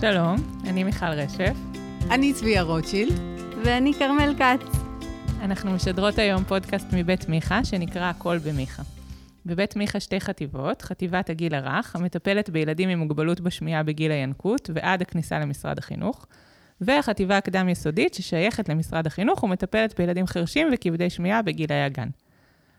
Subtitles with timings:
[0.00, 1.54] שלום, אני מיכל רשף.
[2.10, 3.12] אני צביה רוטשילד.
[3.64, 4.78] ואני כרמל כץ.
[5.40, 8.82] אנחנו משדרות היום פודקאסט מבית מיכה, שנקרא הכל במיכה.
[9.46, 15.02] בבית מיכה שתי חטיבות, חטיבת הגיל הרך, המטפלת בילדים עם מוגבלות בשמיעה בגיל הינקות ועד
[15.02, 16.26] הכניסה למשרד החינוך,
[16.80, 22.08] והחטיבה הקדם-יסודית, ששייכת למשרד החינוך ומטפלת בילדים חרשים וכבדי שמיעה בגילי הגן.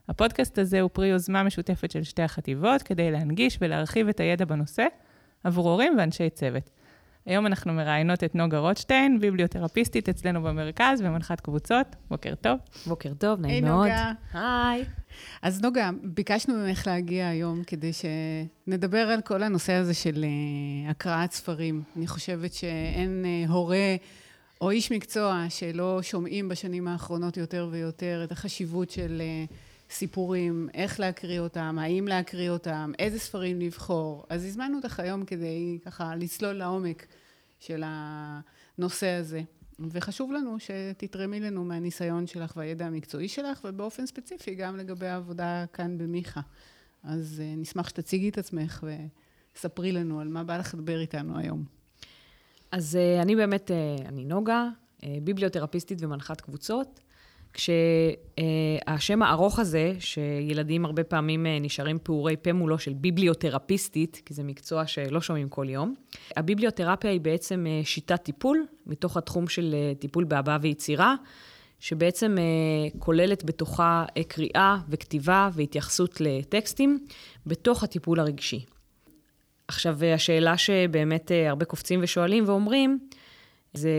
[0.10, 4.86] הפודקאסט הזה הוא פרי יוזמה משותפת של שתי החטיבות, כדי להנגיש ולהרחיב את הידע בנושא
[5.44, 6.70] עבור הורים ואנשי צוות.
[7.26, 11.88] היום אנחנו מראיינות את נוגה רוטשטיין, ביבליותרפיסטית אצלנו במרכז ומנחת קבוצות.
[12.10, 12.60] בוקר טוב.
[12.88, 13.88] בוקר טוב, נעים היי, מאוד.
[13.88, 14.12] נוגה.
[14.34, 14.86] היי.
[15.42, 21.32] אז נוגה, ביקשנו ממך להגיע היום כדי שנדבר על כל הנושא הזה של uh, הקראת
[21.32, 21.84] ספרים.
[21.98, 23.96] אני חושבת שאין uh, הורה
[24.62, 29.54] או איש מקצוע שלא שומעים בשנים האחרונות יותר ויותר את החשיבות של uh,
[29.90, 34.26] סיפורים, איך להקריא אותם, האם להקריא אותם, איזה ספרים לבחור.
[34.30, 37.06] אז הזמנו אותך היום כדי ככה לצלול לעומק
[37.60, 39.42] של הנושא הזה.
[39.80, 45.98] וחשוב לנו שתתרמי לנו מהניסיון שלך והידע המקצועי שלך, ובאופן ספציפי גם לגבי העבודה כאן
[45.98, 46.42] במיכה.
[47.04, 48.86] אז uh, נשמח שתציגי את עצמך
[49.56, 51.64] וספרי לנו על מה בא לך לדבר איתנו היום.
[52.72, 54.68] אז uh, אני באמת, uh, אני נוגה,
[55.24, 57.00] ביבליותרפיסטית ומנחת קבוצות,
[57.54, 64.34] כשהשם uh, הארוך הזה, שילדים הרבה פעמים uh, נשארים פעורי פה מולו של ביבליותרפיסטית, כי
[64.34, 65.96] זה מקצוע שלא שומעים כל יום,
[66.38, 71.16] הביבליותרפיה היא בעצם uh, שיטת טיפול, מתוך התחום של טיפול בהבעה ויצירה,
[71.80, 72.36] שבעצם
[73.00, 77.00] כוללת בתוכה קריאה וכתיבה והתייחסות לטקסטים,
[77.46, 78.66] בתוך הטיפול הרגשי.
[79.68, 83.00] עכשיו, השאלה שבאמת הרבה קופצים ושואלים ואומרים,
[83.74, 83.92] זה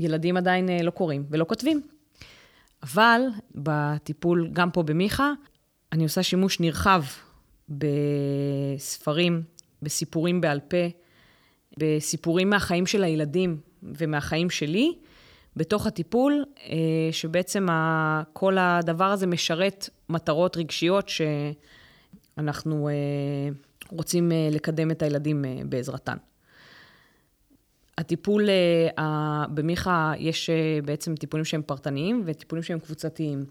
[0.00, 1.82] שילדים עדיין לא קוראים ולא כותבים.
[2.82, 3.20] אבל
[3.54, 5.32] בטיפול, גם פה במיכה,
[5.92, 7.02] אני עושה שימוש נרחב
[7.68, 9.42] בספרים,
[9.82, 10.76] בסיפורים בעל פה,
[11.78, 14.92] בסיפורים מהחיים של הילדים ומהחיים שלי,
[15.56, 16.44] בתוך הטיפול,
[17.12, 17.66] שבעצם
[18.32, 21.08] כל הדבר הזה משרת מטרות רגשיות
[22.36, 22.88] שאנחנו
[23.90, 26.16] רוצים לקדם את הילדים בעזרתן.
[27.98, 28.48] הטיפול
[29.54, 30.50] במיכה, יש
[30.84, 33.44] בעצם טיפולים שהם פרטניים וטיפולים שהם קבוצתיים.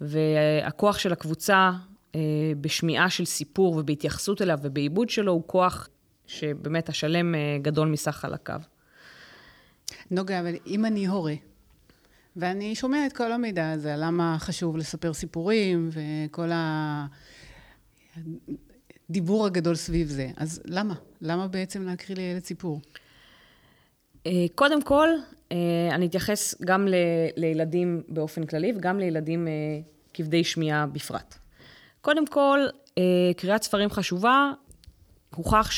[0.00, 1.70] והכוח של הקבוצה
[2.60, 5.88] בשמיעה של סיפור ובהתייחסות אליו ובעיבוד שלו הוא כוח
[6.26, 8.60] שבאמת השלם גדול מסך חלקיו.
[10.10, 11.34] נוגה, אבל אם אני הורה,
[12.36, 17.06] ואני שומע את כל המידע הזה, למה חשוב לספר סיפורים וכל ה...
[19.10, 20.30] הדיבור הגדול סביב זה.
[20.36, 20.94] אז למה?
[21.20, 22.80] למה בעצם להקריא לילד סיפור?
[24.54, 25.08] קודם כל,
[25.90, 26.94] אני אתייחס גם ל-
[27.36, 29.48] לילדים באופן כללי וגם לילדים
[30.14, 31.34] כבדי שמיעה בפרט.
[32.00, 32.58] קודם כל,
[33.36, 34.52] קריאת ספרים חשובה,
[35.34, 35.70] הוכח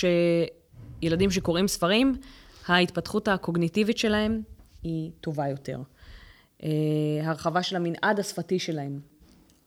[1.03, 2.15] שילדים שקוראים ספרים,
[2.67, 4.43] ההתפתחות הקוגניטיבית שלהם
[4.83, 5.79] היא טובה יותר.
[7.23, 9.01] הרחבה של המנעד השפתי שלהם.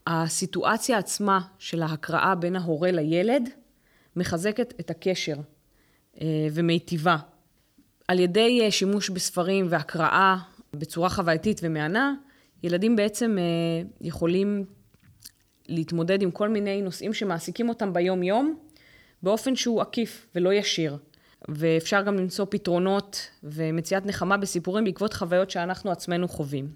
[0.08, 3.50] הסיטואציה עצמה של ההקראה בין ההורה לילד
[4.16, 5.36] מחזקת את הקשר
[6.52, 7.18] ומיטיבה.
[8.13, 10.35] על ידי שימוש בספרים והקראה
[10.74, 12.13] בצורה חווייתית ומהנה,
[12.63, 13.38] ילדים בעצם
[14.01, 14.66] יכולים
[15.69, 18.59] להתמודד עם כל מיני נושאים שמעסיקים אותם ביום-יום,
[19.24, 20.97] באופן שהוא עקיף ולא ישיר.
[21.47, 26.68] ואפשר גם למצוא פתרונות ומציאת נחמה בסיפורים בעקבות חוויות שאנחנו עצמנו חווים.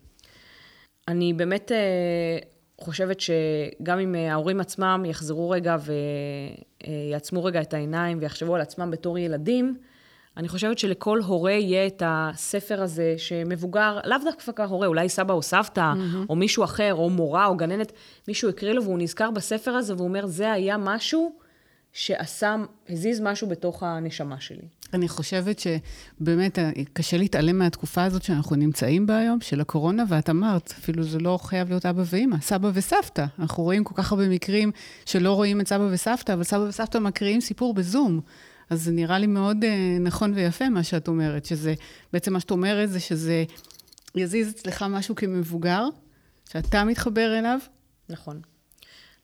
[1.07, 1.71] אני באמת
[2.81, 5.75] חושבת שגם אם ההורים עצמם יחזרו רגע
[6.87, 9.77] ויעצמו רגע את העיניים ויחשבו על עצמם בתור ילדים,
[10.37, 15.41] אני חושבת שלכל הורה יהיה את הספר הזה שמבוגר, לאו דווקא הורה, אולי סבא או
[15.41, 16.29] סבתא, mm-hmm.
[16.29, 17.91] או מישהו אחר, או מורה או גננת,
[18.27, 21.35] מישהו הקריא לו והוא נזכר בספר הזה והוא אומר, זה היה משהו
[21.93, 22.55] שעשה,
[22.89, 24.61] הזיז משהו בתוך הנשמה שלי.
[24.93, 26.59] אני חושבת שבאמת
[26.93, 31.39] קשה להתעלם מהתקופה הזאת שאנחנו נמצאים בה היום, של הקורונה, ואת אמרת, אפילו זה לא
[31.41, 33.25] חייב להיות אבא ואמא, סבא וסבתא.
[33.39, 34.71] אנחנו רואים כל כך הרבה מקרים
[35.05, 38.21] שלא רואים את סבא וסבתא, אבל סבא וסבתא מקריאים סיפור בזום.
[38.69, 41.73] אז זה נראה לי מאוד uh, נכון ויפה מה שאת אומרת, שזה,
[42.13, 43.43] בעצם מה שאת אומרת זה שזה
[44.15, 45.83] יזיז אצלך משהו כמבוגר,
[46.49, 47.59] שאתה מתחבר אליו.
[48.09, 48.41] נכון,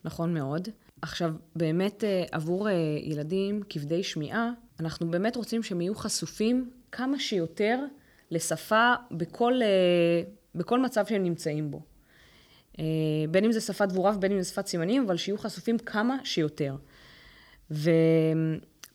[0.06, 0.70] נכון מאוד.
[1.02, 2.70] עכשיו, באמת עבור
[3.04, 7.80] ילדים כבדי שמיעה, אנחנו באמת רוצים שהם יהיו חשופים כמה שיותר
[8.32, 9.54] לשפה בכל,
[10.56, 11.82] בכל מצב שהם נמצאים בו.
[13.32, 16.76] בין אם זה שפת דבורה ובין אם זה שפת סימנים, אבל שיהיו חשופים כמה שיותר.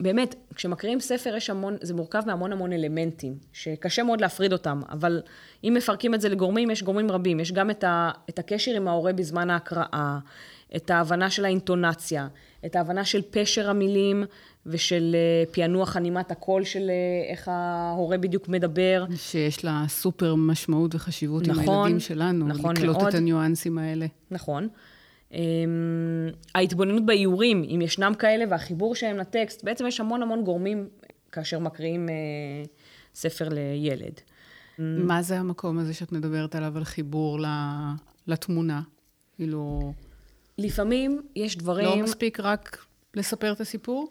[0.00, 5.23] ובאמת, כשמקריאים ספר יש המון, זה מורכב מהמון המון אלמנטים, שקשה מאוד להפריד אותם, אבל
[5.65, 7.41] אם מפרקים את זה לגורמים, יש גורמים רבים.
[7.41, 10.19] יש גם את, ה, את הקשר עם ההורה בזמן ההקראה,
[10.77, 12.29] את ההבנה של האינטונציה,
[12.67, 14.25] את ההבנה של פשר המילים
[14.67, 19.05] ושל אה, פענוח חנימת הקול של אה, איך ההורה בדיוק מדבר.
[19.17, 22.49] שיש לה סופר משמעות וחשיבות נכון, עם הילדים שלנו.
[22.49, 23.09] נכון לקלוט מאוד.
[23.09, 24.06] את הניואנסים האלה.
[24.31, 24.69] נכון.
[25.33, 25.39] אמ,
[26.55, 30.89] ההתבוננות באיורים, אם ישנם כאלה, והחיבור שלהם לטקסט, בעצם יש המון המון גורמים
[31.33, 32.15] כאשר מקריאים אה,
[33.15, 34.21] ספר לילד.
[34.79, 37.39] מה זה המקום הזה שאת מדברת עליו, על חיבור
[38.27, 38.83] לתמונה?
[39.37, 39.93] כאילו,
[40.59, 41.85] לפעמים יש דברים...
[41.87, 42.85] לא מספיק רק
[43.15, 44.09] לספר את הסיפור?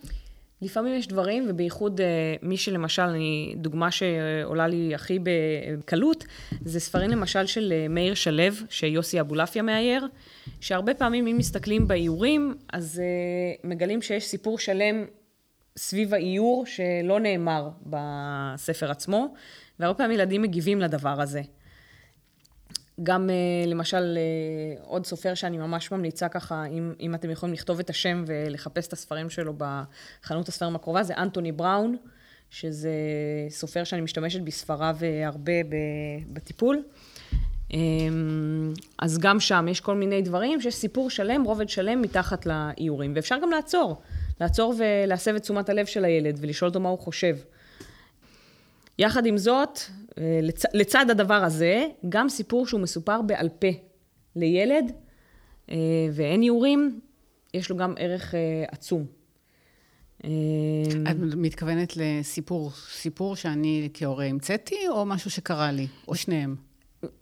[0.61, 6.25] לפעמים יש דברים, ובייחוד אה, מי שלמשל, אני, דוגמה שעולה לי הכי בקלות,
[6.61, 10.07] זה ספרים למשל של אה, מאיר שלו, שיוסי אבולעפיה מאייר,
[10.61, 15.05] שהרבה פעמים אם מסתכלים באיורים, אז אה, מגלים שיש סיפור שלם
[15.77, 19.33] סביב האיור שלא נאמר בספר עצמו,
[19.79, 21.41] והרבה פעמים ילדים מגיבים לדבר הזה.
[23.03, 23.35] גם אה,
[23.67, 28.23] למשל, אה, עוד סופר שאני ממש ממליצה ככה, אם, אם אתם יכולים לכתוב את השם
[28.27, 31.97] ולחפש את הספרים שלו בחנות הספרים הקרובה, זה אנטוני בראון,
[32.49, 32.91] שזה
[33.49, 35.53] סופר שאני משתמשת בספריו אה, הרבה
[36.33, 36.83] בטיפול.
[37.73, 43.13] אמ, אז גם שם יש כל מיני דברים שיש סיפור שלם, רובד שלם מתחת לאיורים,
[43.15, 44.01] ואפשר גם לעצור,
[44.41, 47.37] לעצור ולהסב את תשומת הלב של הילד ולשאול אותו מה הוא חושב.
[48.99, 49.79] יחד עם זאת,
[50.17, 50.63] לצ...
[50.73, 53.67] לצד הדבר הזה, גם סיפור שהוא מסופר בעל פה
[54.35, 54.91] לילד,
[55.69, 55.75] אה,
[56.11, 56.99] ואין איורים,
[57.53, 58.39] יש לו גם ערך אה,
[58.71, 59.05] עצום.
[60.23, 60.29] אה,
[61.11, 65.87] את מתכוונת לסיפור, סיפור שאני כהורה המצאתי, או משהו שקרה לי?
[66.07, 66.55] או שניהם?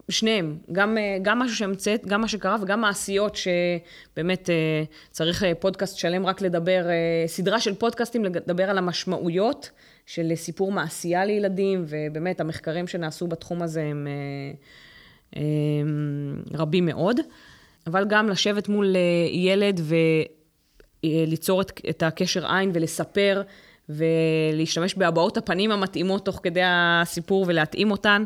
[0.08, 5.54] שניהם, גם, אה, גם משהו שהמצאת, גם מה שקרה וגם מעשיות שבאמת אה, צריך אה,
[5.54, 9.70] פודקאסט שלם רק לדבר, אה, סדרה של פודקאסטים לדבר על המשמעויות
[10.06, 14.52] של סיפור מעשייה לילדים, ובאמת המחקרים שנעשו בתחום הזה הם אה,
[15.36, 15.42] אה,
[16.58, 17.20] רבים מאוד.
[17.86, 19.00] אבל גם לשבת מול אה,
[19.30, 19.80] ילד
[21.04, 23.42] וליצור את, את הקשר עין ולספר
[23.88, 28.24] ולהשתמש בהבעות הפנים המתאימות תוך כדי הסיפור ולהתאים אותן.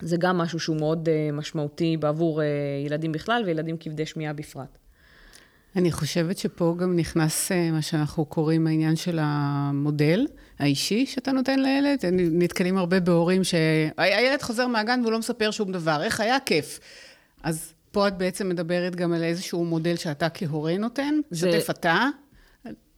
[0.00, 2.42] זה גם משהו שהוא מאוד משמעותי בעבור
[2.86, 4.79] ילדים בכלל וילדים כבדי שמיעה בפרט.
[5.76, 10.26] אני חושבת שפה גם נכנס אה, מה שאנחנו קוראים העניין של המודל
[10.58, 11.98] האישי שאתה נותן לילד.
[12.12, 16.80] נתקלים הרבה בהורים שהילד חוזר מהגן והוא לא מספר שום דבר, איך היה כיף.
[17.42, 22.06] אז פה את בעצם מדברת גם על איזשהו מודל שאתה כהורה נותן, זה- שתף אתה.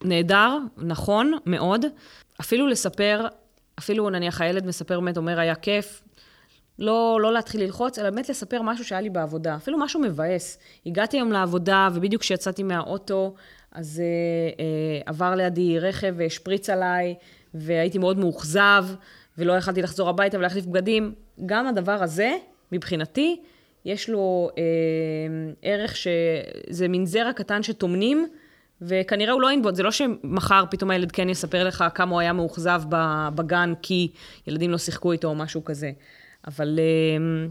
[0.05, 1.85] נהדר, נכון, מאוד.
[2.41, 3.27] אפילו לספר,
[3.79, 6.03] אפילו נניח הילד מספר באמת, אומר היה כיף,
[6.79, 10.59] לא, לא להתחיל ללחוץ, אלא באמת לספר משהו שהיה לי בעבודה, אפילו משהו מבאס.
[10.87, 13.35] הגעתי היום לעבודה, ובדיוק כשיצאתי מהאוטו,
[13.73, 17.15] אז אה, אה, עבר לידי רכב והשפריץ עליי,
[17.55, 18.85] והייתי מאוד מאוכזב,
[19.39, 21.15] ולא יכלתי לחזור הביתה ולהחליף בגדים.
[21.47, 22.37] גם הדבר הזה,
[22.73, 23.41] מבחינתי,
[23.85, 24.63] יש לו אה,
[25.63, 28.27] ערך שזה מין זרע קטן שטומנים,
[28.83, 32.33] וכנראה הוא לא ינבוט, זה לא שמחר פתאום הילד כן יספר לך כמה הוא היה
[32.33, 32.83] מאוכזב
[33.35, 34.13] בגן כי
[34.47, 35.91] ילדים לא שיחקו איתו או משהו כזה.
[36.47, 37.47] אבל, אה,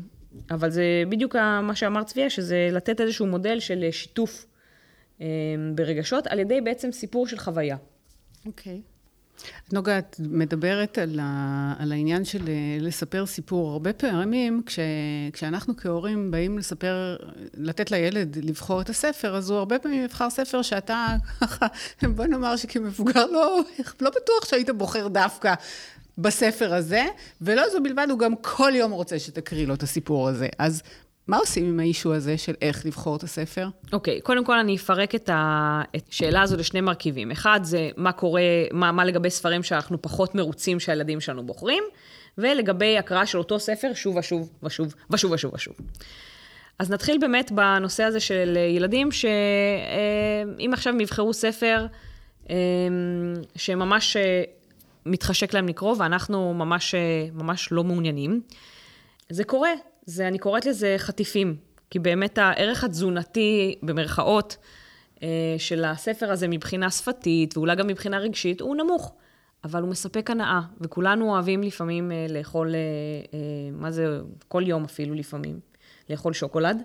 [0.56, 4.46] אבל זה בדיוק מה שאמר צביה, שזה לתת איזשהו מודל של שיתוף
[5.22, 5.28] אה,
[5.76, 7.78] ברגשות על ידי בעצם סיפור של חוויה.
[8.46, 8.82] אוקיי.
[9.72, 13.72] נוגה, את מדברת על, ה, על העניין של אה, לספר סיפור.
[13.72, 14.80] הרבה פעמים, כש,
[15.34, 17.18] כשאנחנו כהורים באים לספר,
[17.54, 21.08] לתת לילד לבחור את הספר, אז הוא הרבה פעמים יבחר ספר שאתה
[21.42, 21.68] ככה,
[22.16, 23.62] בוא נאמר שכמבוגר לא,
[24.02, 25.54] לא בטוח שהיית בוחר דווקא
[26.18, 27.06] בספר הזה,
[27.42, 30.48] ולא זו בלבד, הוא גם כל יום רוצה שתקריא לו את הסיפור הזה.
[30.60, 30.84] אז
[31.28, 33.68] מה עושים עם האישו הזה של איך לבחור את הספר?
[33.94, 37.32] אוקיי, okay, קודם כל אני אפרק את השאלה הזו לשני מרכיבים.
[37.32, 38.42] אחד זה מה קורה,
[38.72, 41.84] מה, מה לגבי ספרים שאנחנו פחות מרוצים שהילדים שלנו בוחרים,
[42.38, 45.76] ולגבי הקראה של אותו ספר שוב ושוב ושוב ושוב ושוב ושוב.
[46.80, 51.86] אז נתחיל באמת בנושא הזה של ילדים, שאם עכשיו הם יבחרו ספר
[52.50, 52.56] אה,
[53.56, 54.44] שממש אה,
[55.06, 58.42] מתחשק להם לקרוא, ואנחנו ממש, אה, ממש לא מעוניינים,
[59.30, 59.70] זה קורה,
[60.06, 61.56] זה, אני קוראת לזה חטיפים,
[61.90, 64.58] כי באמת הערך התזונתי, במרכאות,
[65.24, 69.14] אה, של הספר הזה מבחינה שפתית, ואולי גם מבחינה רגשית, הוא נמוך,
[69.64, 72.76] אבל הוא מספק הנאה, וכולנו אוהבים לפעמים אה, לאכול,
[73.72, 75.60] מה זה, כל יום אפילו לפעמים,
[76.10, 76.84] לאכול שוקולד,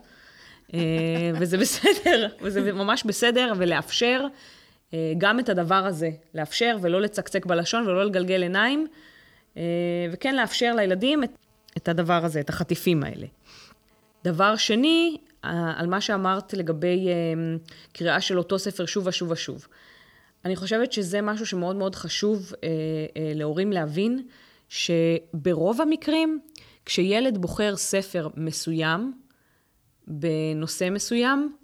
[1.41, 4.27] וזה בסדר, וזה ממש בסדר, ולאפשר
[5.19, 8.87] גם את הדבר הזה, לאפשר ולא לצקצק בלשון ולא לגלגל עיניים,
[9.57, 9.63] אה,
[10.13, 11.31] וכן לאפשר לילדים את,
[11.77, 13.27] את הדבר הזה, את החטיפים האלה.
[14.25, 17.13] דבר שני, אה, על מה שאמרת לגבי אה,
[17.93, 19.67] קריאה של אותו ספר שוב ושוב ושוב.
[20.45, 22.69] אני חושבת שזה משהו שמאוד מאוד חשוב אה,
[23.17, 24.23] אה, להורים להבין,
[24.69, 26.41] שברוב המקרים,
[26.85, 29.13] כשילד בוחר ספר מסוים,
[30.07, 31.57] בנושא מסוים,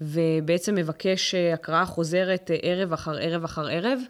[0.00, 4.00] ובעצם מבקש אה, הקראה חוזרת אה, ערב אחר ערב אחר ערב,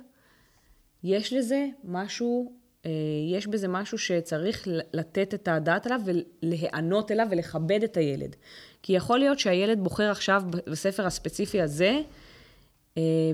[1.05, 2.53] יש לזה משהו,
[2.87, 2.91] אה,
[3.33, 8.37] יש בזה משהו שצריך לתת את הדעת עליו ולהיענות אליו ולכבד את הילד.
[8.83, 12.01] כי יכול להיות שהילד בוחר עכשיו בספר הספציפי הזה,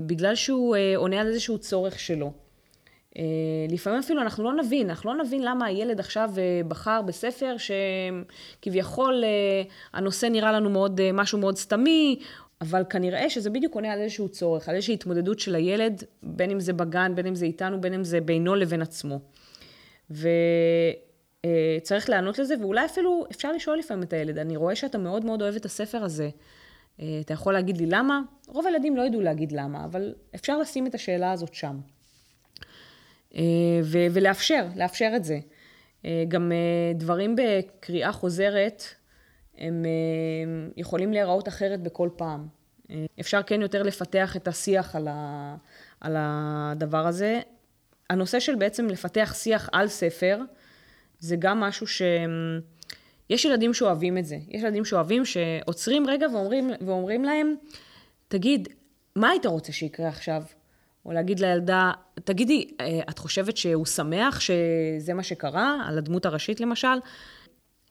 [0.05, 2.33] בגלל שהוא עונה על איזשהו צורך שלו.
[3.69, 6.31] לפעמים אפילו אנחנו לא נבין, אנחנו לא נבין למה הילד עכשיו
[6.67, 9.23] בחר בספר שכביכול
[9.93, 12.19] הנושא נראה לנו מאוד, משהו מאוד סתמי,
[12.61, 16.59] אבל כנראה שזה בדיוק עונה על איזשהו צורך, על איזושהי התמודדות של הילד, בין אם
[16.59, 19.19] זה בגן, בין אם זה איתנו, בין אם זה בינו לבין עצמו.
[20.09, 20.29] וצריך
[22.09, 25.55] לענות לזה, ואולי אפילו אפשר לשאול לפעמים את הילד, אני רואה שאתה מאוד מאוד אוהב
[25.55, 26.29] את הספר הזה,
[26.99, 28.21] אה, אתה יכול להגיד לי למה?
[28.47, 31.79] רוב הילדים לא ידעו להגיד למה, אבל אפשר לשים את השאלה הזאת שם.
[33.35, 33.41] אה,
[33.83, 35.39] ו- ולאפשר, לאפשר את זה.
[36.05, 36.51] אה, גם
[36.95, 38.83] דברים בקריאה חוזרת,
[39.57, 39.85] הם
[40.77, 42.47] יכולים להיראות אחרת בכל פעם.
[43.19, 45.55] אפשר כן יותר לפתח את השיח על, ה,
[46.01, 47.39] על הדבר הזה.
[48.09, 50.39] הנושא של בעצם לפתח שיח על ספר,
[51.19, 52.01] זה גם משהו ש...
[53.29, 54.37] יש ילדים שאוהבים את זה.
[54.49, 57.55] יש ילדים שאוהבים שעוצרים רגע ואומרים, ואומרים להם,
[58.27, 58.69] תגיד,
[59.15, 60.43] מה היית רוצה שיקרה עכשיו?
[61.05, 61.91] או להגיד לילדה,
[62.23, 66.97] תגידי, אה, את חושבת שהוא שמח שזה מה שקרה, על הדמות הראשית למשל?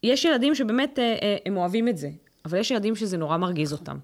[0.03, 2.11] יש ילדים שבאמת אה, אה, הם אוהבים את זה,
[2.45, 3.99] אבל יש ילדים שזה נורא מרגיז אותם.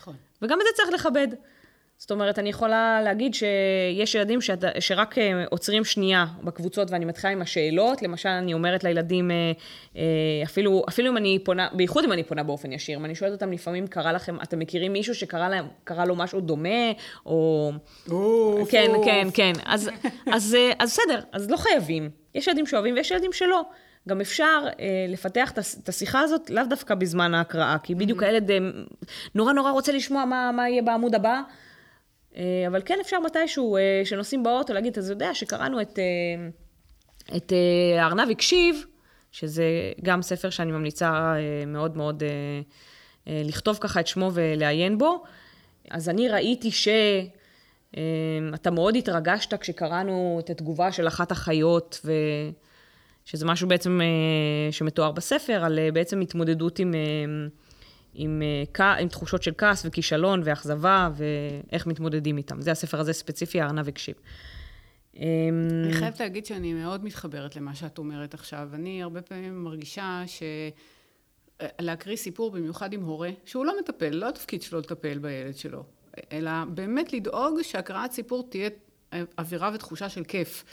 [0.00, 0.14] נכון.
[0.42, 1.28] וגם את זה צריך לכבד.
[2.00, 7.32] זאת אומרת, אני יכולה להגיד שיש ילדים שאת, שרק אה, עוצרים שנייה בקבוצות ואני מתחילה
[7.32, 8.02] עם השאלות.
[8.02, 9.30] למשל, אני אומרת לילדים,
[10.44, 13.52] אפילו, אפילו אם אני פונה, בייחוד אם אני פונה באופן ישיר, אם אני שואלת אותם
[13.52, 15.66] לפעמים, קרה לכם, אתם מכירים מישהו שקרה להם,
[16.06, 16.92] לו משהו דומה,
[17.26, 17.72] או...
[18.10, 19.04] אוף, כן, אוף.
[19.04, 19.52] כן, כן.
[19.64, 19.90] אז,
[20.32, 22.10] אז, אז בסדר, אז לא חייבים.
[22.34, 23.62] יש ילדים שאוהבים ויש ילדים שלא.
[24.08, 25.52] גם אפשר אה, לפתח
[25.82, 28.26] את השיחה הזאת לאו דווקא בזמן ההקראה, כי בדיוק mm-hmm.
[28.26, 28.58] הילד אה,
[29.34, 31.42] נורא נורא רוצה לשמוע מה, מה יהיה בעמוד הבא, אה,
[32.66, 36.48] אבל כן אפשר מתישהו, אה, שנוסעים באוטו, להגיד, אתה יודע שקראנו את, אה,
[37.36, 38.84] את אה, הארנב הקשיב,
[39.32, 39.64] שזה
[40.02, 42.28] גם ספר שאני ממליצה אה, מאוד מאוד אה,
[43.28, 45.22] אה, לכתוב ככה את שמו ולעיין בו.
[45.90, 46.88] אז אני ראיתי ש...
[47.96, 48.02] אה,
[48.54, 52.12] אתה מאוד התרגשת כשקראנו את התגובה של אחת החיות, ו...
[53.24, 57.00] שזה משהו בעצם אה, שמתואר בספר, על אה, בעצם התמודדות עם, אה,
[58.14, 58.42] עם,
[58.98, 62.60] עם תחושות של כעס וכישלון ואכזבה, ואיך מתמודדים איתם.
[62.60, 64.14] זה הספר הזה ספציפי, הארנב הקשיב.
[65.16, 68.68] אני חייבת להגיד שאני מאוד מתחברת למה שאת אומרת עכשיו.
[68.74, 70.42] אני הרבה פעמים מרגישה ש...
[71.80, 75.84] להקריא סיפור, במיוחד עם הורה, שהוא לא מטפל, לא התפקיד שלו לטפל בילד שלו,
[76.32, 78.70] אלא באמת לדאוג שהקראת סיפור תהיה
[79.38, 80.64] אווירה ותחושה של כיף.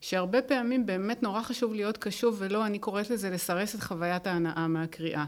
[0.00, 4.68] שהרבה פעמים באמת נורא חשוב להיות קשוב, ולא, אני קוראת לזה לסרס את חוויית ההנאה
[4.68, 5.24] מהקריאה.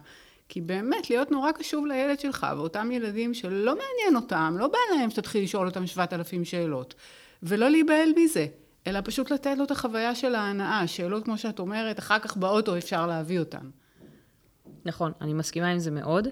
[0.48, 5.10] כי באמת, להיות נורא קשוב לילד שלך, ואותם ילדים שלא מעניין אותם, לא בא להם
[5.10, 6.94] שתתחיל לשאול אותם שבעת אלפים שאלות,
[7.42, 8.46] ולא להיבהל מזה,
[8.86, 12.76] אלא פשוט לתת לו את החוויה של ההנאה, שאלות כמו שאת אומרת, אחר כך באוטו
[12.76, 13.70] אפשר להביא אותן.
[14.84, 16.28] נכון, אני מסכימה עם זה מאוד.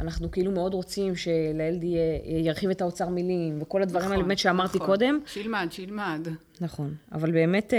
[0.00, 1.84] אנחנו כאילו מאוד רוצים שלילד
[2.24, 4.86] ירחיב את האוצר מילים, וכל הדברים נכון, האלה באמת שאמרתי נכון.
[4.86, 5.18] קודם.
[5.26, 6.28] שילמד, שילמד.
[6.60, 7.78] נכון, אבל באמת, אה,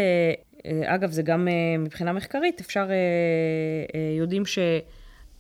[0.66, 2.90] אה, אגב, זה גם אה, מבחינה מחקרית, אפשר,
[4.18, 4.46] יודעים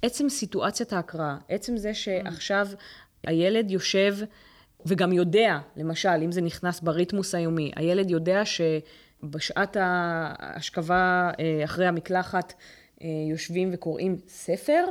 [0.01, 2.68] שעצם סיטואציית ההקראה, עצם זה שעכשיו
[3.24, 4.18] הילד יושב
[4.86, 11.32] וגם יודע, למשל, אם זה נכנס בריתמוס היומי, הילד יודע שבשעת ההשכבה
[11.66, 12.54] אחרי המקלחת
[13.30, 14.86] יושבים וקוראים ספר,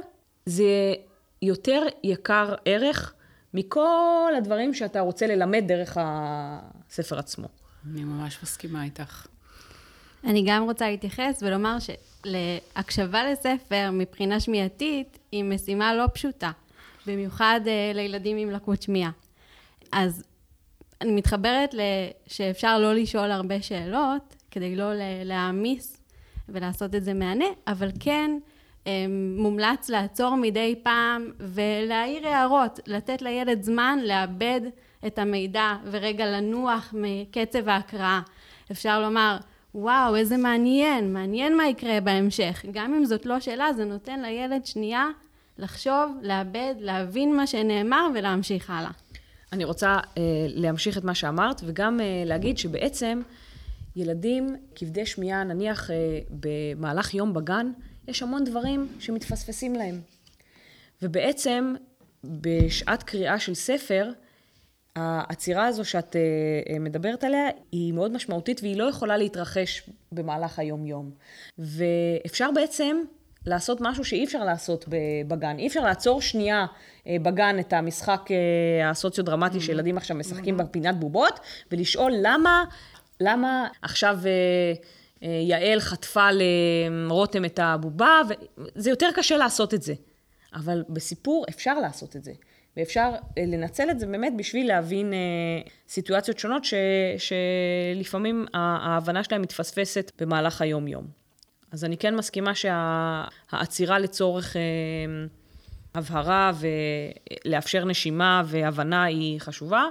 [0.47, 0.95] זה
[1.43, 3.15] יותר יקר ערך
[3.55, 7.49] מכל הדברים שאתה רוצה ללמד דרך הספר עצמו.
[7.91, 9.27] אני ממש מסכימה איתך.
[10.25, 11.77] אני גם רוצה להתייחס ולומר
[12.27, 16.51] שהקשבה לספר מבחינה שמיעתית היא משימה לא פשוטה,
[17.07, 19.11] במיוחד uh, לילדים עם לקות שמיעה.
[19.93, 20.25] אז
[21.01, 21.75] אני מתחברת
[22.27, 24.91] שאפשר לא לשאול הרבה שאלות, כדי לא
[25.25, 26.03] להעמיס
[26.49, 28.31] ולעשות את זה מהנה, אבל כן
[28.87, 34.61] אמ, מומלץ לעצור מדי פעם ולהעיר הערות, לתת לילד זמן לעבד
[35.07, 38.21] את המידע ורגע לנוח מקצב ההקראה.
[38.71, 39.37] אפשר לומר,
[39.75, 42.65] וואו, איזה מעניין, מעניין מה יקרה בהמשך.
[42.73, 45.07] גם אם זאת לא שאלה, זה נותן לילד שנייה
[45.59, 48.91] לחשוב, לעבד, להבין מה שנאמר ולהמשיך הלאה.
[49.53, 53.21] אני רוצה אה, להמשיך את מה שאמרת, וגם אה, להגיד שבעצם
[53.97, 57.73] ילדים כבדי שמיעה, נניח אה, במהלך יום בגן,
[58.09, 60.01] יש המון דברים שמתפספסים להם.
[61.03, 61.75] ובעצם,
[62.25, 64.11] בשעת קריאה של ספר,
[64.97, 66.21] העצירה הזו שאת אה,
[66.75, 71.11] אה, מדברת עליה היא מאוד משמעותית והיא לא יכולה להתרחש במהלך היום-יום.
[71.59, 72.97] ואפשר בעצם
[73.47, 74.85] לעשות משהו שאי אפשר לעשות
[75.29, 75.59] בגן.
[75.59, 76.67] אי אפשר לעצור שנייה
[77.07, 78.21] אה, בגן את המשחק
[78.85, 79.61] הסוציו-דרמטי mm-hmm.
[79.61, 80.65] שילדים עכשיו משחקים mm-hmm.
[80.65, 81.41] בפינת בובות,
[81.73, 82.65] ולשאול למה
[83.21, 84.19] למה עכשיו
[85.23, 88.21] יעל חטפה לרותם את הבובה,
[88.75, 89.95] זה יותר קשה לעשות את זה.
[90.55, 92.33] אבל בסיפור אפשר לעשות את זה.
[92.77, 95.19] ואפשר לנצל את זה באמת בשביל להבין אה,
[95.89, 96.75] סיטואציות שונות ש,
[97.19, 101.07] שלפעמים ההבנה שלהם מתפספסת במהלך היום-יום.
[101.73, 104.63] אז אני כן מסכימה שהעצירה לצורך אה,
[105.95, 106.53] הבהרה
[107.45, 109.85] ולאפשר נשימה והבנה היא חשובה,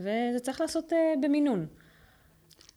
[0.00, 1.66] וזה צריך לעשות אה, במינון.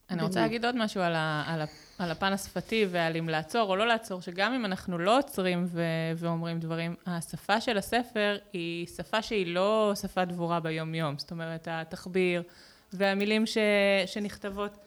[0.09, 1.61] אני רוצה להגיד עוד משהו על, ה, על,
[1.99, 5.81] על הפן השפתי ועל אם לעצור או לא לעצור, שגם אם אנחנו לא עוצרים ו,
[6.15, 11.17] ואומרים דברים, השפה של הספר היא שפה שהיא לא שפה דבורה ביום-יום.
[11.17, 12.43] זאת אומרת, התחביר
[12.93, 13.57] והמילים ש,
[14.05, 14.77] שנכתבות,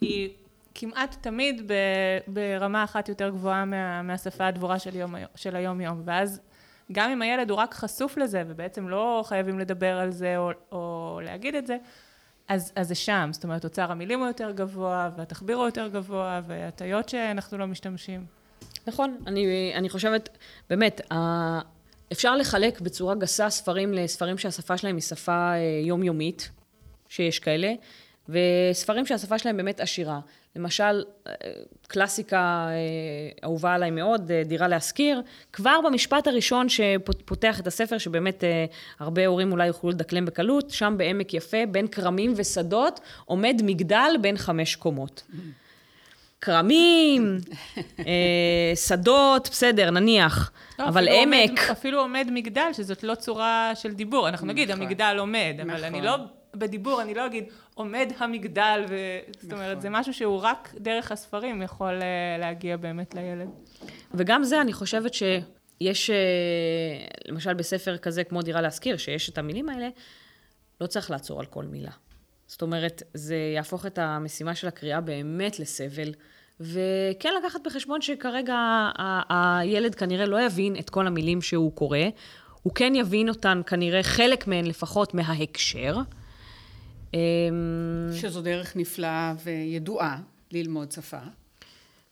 [0.00, 0.30] היא
[0.74, 1.74] כמעט תמיד ב,
[2.26, 6.02] ברמה אחת יותר גבוהה מה, מהשפה הדבורה של, יום, של היום-יום.
[6.04, 6.40] ואז
[6.92, 11.20] גם אם הילד הוא רק חשוף לזה, ובעצם לא חייבים לדבר על זה או, או
[11.24, 11.76] להגיד את זה,
[12.50, 16.40] אז, אז זה שם, זאת אומרת, אוצר המילים הוא יותר גבוה, והתחביר הוא יותר גבוה,
[16.46, 18.24] והטיות שאנחנו לא משתמשים.
[18.86, 20.38] נכון, אני, אני חושבת,
[20.70, 21.00] באמת,
[22.12, 26.50] אפשר לחלק בצורה גסה ספרים לספרים שהשפה שלהם היא שפה אה, יומיומית,
[27.08, 27.72] שיש כאלה,
[28.28, 30.20] וספרים שהשפה שלהם באמת עשירה.
[30.56, 31.32] למשל, אה,
[31.88, 32.74] קלאסיקה אה,
[33.44, 38.44] אהובה עליי מאוד, אה, דירה להשכיר, כבר במשפט הראשון שפותח את הספר, שבאמת
[38.98, 44.36] הרבה הורים אולי יוכלו לדקלם בקלות, שם בעמק יפה, בין כרמים ושדות, עומד מגדל בין
[44.36, 45.22] חמש קומות.
[46.40, 47.38] כרמים,
[48.74, 51.48] שדות, בסדר, נניח, לא, אבל עמק...
[51.50, 54.28] עומד, אפילו עומד מגדל, שזאת לא צורה של דיבור.
[54.28, 54.82] אנחנו נגיד, נכון.
[54.82, 55.70] המגדל עומד, נכון.
[55.70, 56.16] אבל אני לא
[56.54, 57.44] בדיבור אני לא אגיד
[57.80, 58.94] עומד המגדל, ו...
[59.28, 59.42] נכון.
[59.42, 63.48] זאת אומרת, זה משהו שהוא רק דרך הספרים יכול אה, להגיע באמת לילד.
[64.14, 66.16] וגם זה, אני חושבת שיש, אה,
[67.28, 69.88] למשל בספר כזה כמו דירה להשכיר, שיש את המילים האלה,
[70.80, 71.90] לא צריך לעצור על כל מילה.
[72.46, 76.12] זאת אומרת, זה יהפוך את המשימה של הקריאה באמת לסבל.
[76.60, 78.88] וכן לקחת בחשבון שכרגע
[79.28, 81.98] הילד כנראה לא יבין את כל המילים שהוא קורא,
[82.62, 85.96] הוא כן יבין אותן, כנראה חלק מהן לפחות מההקשר.
[87.14, 87.18] אמ,
[88.12, 90.18] שזו דרך נפלאה וידועה
[90.52, 91.18] ללמוד שפה.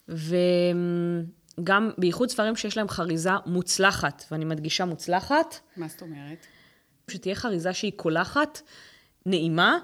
[0.08, 5.54] וגם בייחוד ספרים שיש להם חריזה מוצלחת, ואני מדגישה מוצלחת.
[5.76, 6.46] מה זאת אומרת?
[7.11, 8.61] שתהיה חריזה שהיא קולחת,
[9.26, 9.78] נעימה,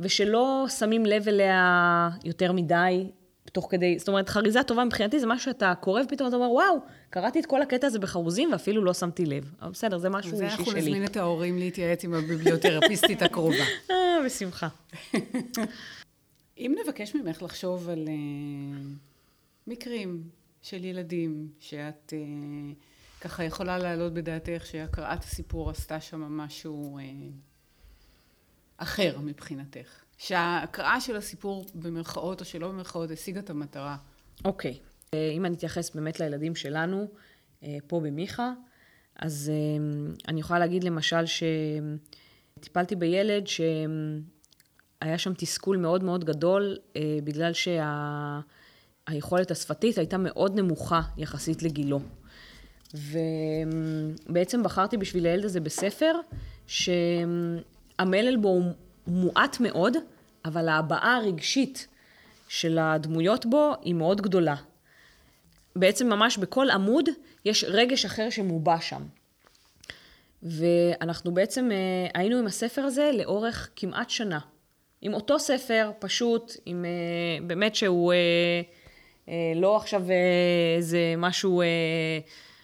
[0.00, 3.10] ושלא שמים לב אליה יותר מדי,
[3.52, 6.76] תוך כדי, זאת אומרת, חריזה טובה מבחינתי זה משהו שאתה קורא ופתאום אתה אומר, וואו,
[7.10, 9.54] קראתי את כל הקטע הזה בחרוזים ואפילו לא שמתי לב.
[9.62, 10.64] אבל בסדר, זה משהו אישי שלי.
[10.64, 13.64] אנחנו נזמין את ההורים להתייעץ עם הביבליותרפיסטית הקרובה.
[13.90, 14.68] אה, בשמחה.
[16.58, 18.86] אם נבקש ממך לחשוב על uh,
[19.66, 20.22] מקרים
[20.62, 27.02] של ילדים שאת uh, ככה יכולה להעלות בדעתך שהקראת הסיפור עשתה שם משהו uh,
[28.76, 30.01] אחר מבחינתך.
[30.22, 33.96] שההקראה של הסיפור במרכאות או שלא במרכאות השיגה את המטרה.
[34.44, 34.72] אוקיי.
[34.72, 35.16] Okay.
[35.36, 37.08] אם אני אתייחס באמת לילדים שלנו,
[37.86, 38.52] פה במיכה,
[39.16, 39.52] אז
[40.28, 41.24] אני יכולה להגיד למשל
[42.58, 46.76] שטיפלתי בילד שהיה שם תסכול מאוד מאוד גדול,
[47.24, 49.52] בגלל שהיכולת שה...
[49.52, 52.00] השפתית הייתה מאוד נמוכה יחסית לגילו.
[52.94, 56.14] ובעצם בחרתי בשביל הילד הזה בספר,
[56.66, 58.72] שהמלל בו הוא
[59.06, 59.96] מועט מאוד,
[60.44, 61.86] אבל ההבעה הרגשית
[62.48, 64.54] של הדמויות בו היא מאוד גדולה.
[65.76, 67.08] בעצם ממש בכל עמוד
[67.44, 69.02] יש רגש אחר שמובע שם.
[70.42, 74.38] ואנחנו בעצם אה, היינו עם הספר הזה לאורך כמעט שנה.
[75.02, 78.12] עם אותו ספר, פשוט, עם אה, באמת שהוא
[79.28, 80.02] אה, לא עכשיו
[80.76, 81.62] איזה משהו,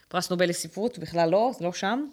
[0.08, 2.06] פרס נובל לספרות, בכלל לא, זה לא שם.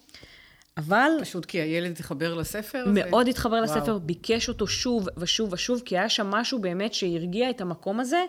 [0.77, 1.11] אבל...
[1.21, 2.85] פשוט כי הילד התחבר לספר?
[2.87, 3.63] מאוד התחבר וואו.
[3.63, 8.23] לספר, ביקש אותו שוב ושוב ושוב, כי היה שם משהו באמת שהרגיע את המקום הזה,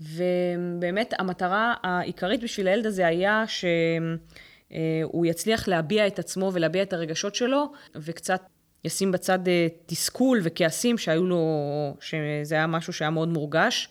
[0.00, 7.34] ובאמת המטרה העיקרית בשביל הילד הזה היה שהוא יצליח להביע את עצמו ולהביע את הרגשות
[7.34, 8.42] שלו, וקצת
[8.84, 11.44] ישים בצד אה, תסכול וכעסים שהיו לו,
[12.00, 13.88] שזה היה משהו שהיה מאוד מורגש.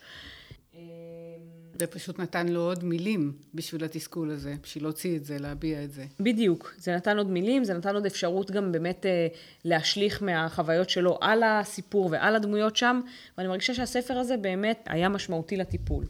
[1.79, 5.91] זה פשוט נתן לו עוד מילים בשביל התסכול הזה, בשביל להוציא את זה, להביע את
[5.91, 6.05] זה.
[6.19, 6.75] בדיוק.
[6.77, 9.27] זה נתן עוד מילים, זה נתן עוד אפשרות גם באמת אה,
[9.65, 13.01] להשליך מהחוויות שלו על הסיפור ועל הדמויות שם,
[13.37, 16.05] ואני מרגישה שהספר הזה באמת היה משמעותי לטיפול.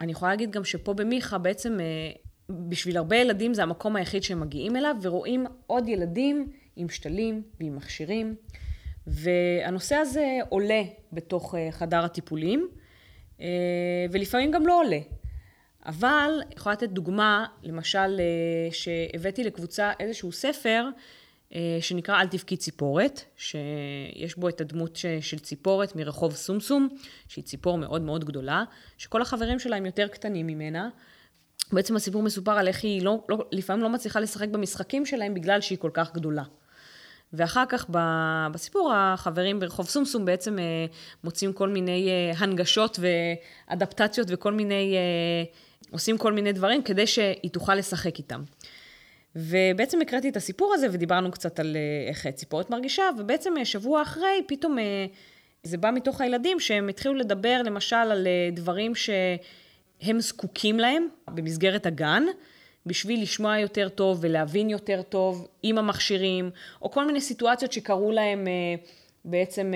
[0.00, 2.10] אני יכולה להגיד גם שפה במיכה בעצם, אה,
[2.68, 7.76] בשביל הרבה ילדים זה המקום היחיד שהם מגיעים אליו, ורואים עוד ילדים עם שתלים ועם
[7.76, 8.34] מכשירים.
[9.06, 12.68] והנושא הזה עולה בתוך אה, חדר הטיפולים.
[13.40, 13.46] אה,
[14.10, 14.98] ולפעמים גם לא עולה.
[15.86, 20.84] אבל, יכולה לתת דוגמה, למשל, אה, שהבאתי לקבוצה איזשהו ספר
[21.54, 26.88] אה, שנקרא אל תבכי ציפורת, שיש בו את הדמות של ציפורת מרחוב סומסום,
[27.28, 28.64] שהיא ציפור מאוד מאוד גדולה,
[28.98, 30.88] שכל החברים שלה הם יותר קטנים ממנה.
[31.72, 35.60] בעצם הסיפור מסופר על איך היא לא, לא, לפעמים לא מצליחה לשחק במשחקים שלהם בגלל
[35.60, 36.42] שהיא כל כך גדולה.
[37.32, 37.86] ואחר כך
[38.52, 40.64] בסיפור החברים ברחוב סומסום בעצם אה,
[41.24, 44.96] מוצאים כל מיני אה, הנגשות ואדפטציות וכל מיני,
[45.90, 48.42] עושים כל מיני דברים כדי שהיא תוכל לשחק איתם.
[49.36, 54.02] ובעצם הקראתי את הסיפור הזה ודיברנו קצת על אה, איך ציפורת מרגישה, ובעצם אה, שבוע
[54.02, 55.06] אחרי פתאום אה,
[55.62, 62.22] זה בא מתוך הילדים שהם התחילו לדבר למשל על דברים שהם זקוקים להם במסגרת הגן.
[62.88, 66.50] בשביל לשמוע יותר טוב ולהבין יותר טוב עם המכשירים,
[66.82, 68.46] או כל מיני סיטואציות שקרו להם
[69.24, 69.72] בעצם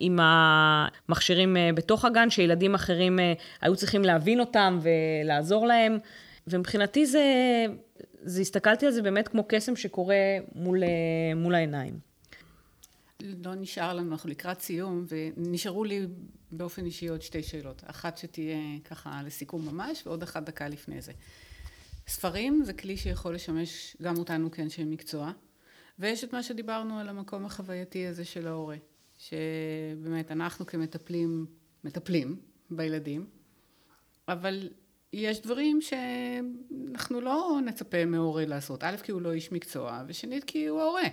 [0.00, 3.18] עם המכשירים בתוך הגן, שילדים אחרים
[3.60, 5.98] היו צריכים להבין אותם ולעזור להם.
[6.46, 7.24] ומבחינתי זה,
[8.22, 10.16] זה, הסתכלתי על זה באמת כמו קסם שקורה
[10.54, 10.88] מול, אה,
[11.36, 11.98] מול העיניים.
[13.20, 16.06] לא נשאר לנו, אנחנו לקראת סיום, ונשארו לי
[16.52, 17.82] באופן אישי עוד שתי שאלות.
[17.86, 21.12] אחת שתהיה ככה לסיכום ממש, ועוד אחת דקה לפני זה.
[22.08, 25.32] ספרים זה כלי שיכול לשמש גם אותנו כאנשי מקצוע,
[25.98, 28.76] ויש את מה שדיברנו על המקום החווייתי הזה של ההורה,
[29.18, 31.46] שבאמת אנחנו כמטפלים,
[31.84, 32.36] מטפלים
[32.70, 33.26] בילדים,
[34.28, 34.68] אבל
[35.12, 38.84] יש דברים שאנחנו לא נצפה מהורה לעשות.
[38.84, 41.08] א', כי הוא לא איש מקצוע, ושנית, כי הוא ההורה.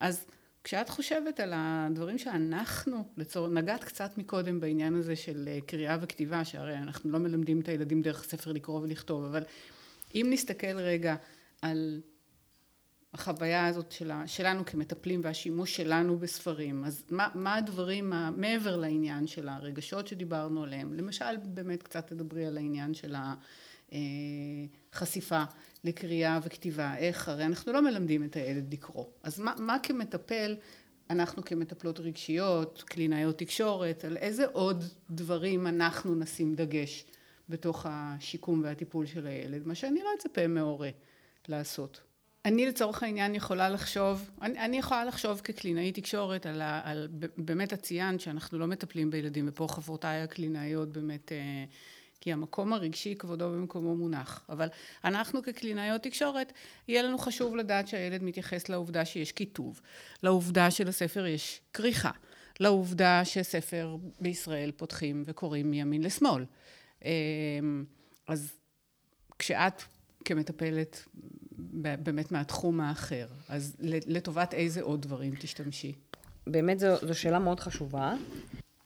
[0.00, 0.26] אז
[0.64, 3.48] כשאת חושבת על הדברים שאנחנו, לצור...
[3.48, 8.02] נגעת קצת מקודם בעניין הזה של אה, קריאה וכתיבה, שהרי אנחנו לא מלמדים את הילדים
[8.02, 9.42] דרך הספר לקרוא ולכתוב, אבל
[10.14, 11.16] אם נסתכל רגע
[11.62, 12.00] על
[13.12, 19.48] החוויה הזאת שלה, שלנו כמטפלים והשימוש שלנו בספרים, אז מה, מה הדברים מעבר לעניין של
[19.48, 23.14] הרגשות שדיברנו עליהם, למשל באמת קצת תדברי על העניין של
[23.92, 25.42] החשיפה
[25.84, 30.56] לקריאה וכתיבה, איך, הרי אנחנו לא מלמדים את הילד לקרוא, אז מה, מה כמטפל
[31.10, 37.04] אנחנו כמטפלות רגשיות, קלינאיות תקשורת, על איזה עוד דברים אנחנו נשים דגש
[37.48, 40.90] בתוך השיקום והטיפול של הילד, מה שאני לא אצפה מהורה
[41.48, 42.00] לעשות.
[42.44, 47.74] אני לצורך העניין יכולה לחשוב, אני, אני יכולה לחשוב כקלינאית תקשורת על, ה, על באמת
[47.74, 51.64] ציינת שאנחנו לא מטפלים בילדים ופה חברותיי הקלינאיות באמת אה,
[52.20, 54.68] כי המקום הרגשי כבודו במקומו מונח אבל
[55.04, 56.52] אנחנו כקלינאיות תקשורת
[56.88, 59.80] יהיה לנו חשוב לדעת שהילד מתייחס לעובדה שיש כיתוב
[60.22, 62.10] לעובדה שלספר יש כריכה
[62.60, 66.44] לעובדה שספר בישראל פותחים וקוראים מימין לשמאל
[68.26, 68.52] אז
[69.38, 69.82] כשאת
[70.24, 71.04] כמטפלת
[71.78, 73.26] באמת מהתחום האחר.
[73.48, 75.94] אז לטובת איזה עוד דברים תשתמשי?
[76.46, 78.14] באמת זו, זו שאלה מאוד חשובה.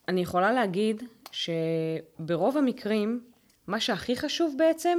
[0.09, 3.25] אני יכולה להגיד שברוב המקרים,
[3.66, 4.98] מה שהכי חשוב בעצם,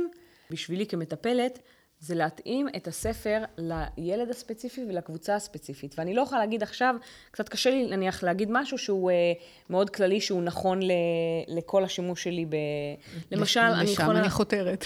[0.52, 1.60] בשבילי כמטפלת,
[2.04, 5.96] זה להתאים את הספר לילד הספציפי ולקבוצה הספציפית.
[5.98, 6.96] ואני לא יכולה להגיד עכשיו,
[7.32, 9.16] קצת קשה לי נניח להגיד משהו שהוא אה,
[9.70, 10.92] מאוד כללי, שהוא נכון ל,
[11.48, 12.56] לכל השימוש שלי ב...
[13.32, 14.08] למשל, אני יכולה...
[14.14, 14.86] לשם אני חותרת.